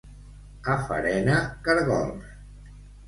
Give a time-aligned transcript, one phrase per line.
[0.75, 1.35] A Farena,
[1.69, 2.33] caragols.